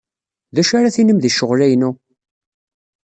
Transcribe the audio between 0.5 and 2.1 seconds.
D acu ara tinim di ccɣel-a-inu?